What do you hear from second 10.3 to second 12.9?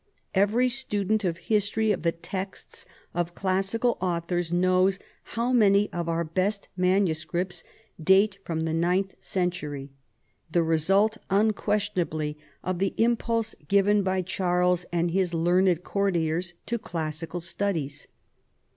the result unquestionably of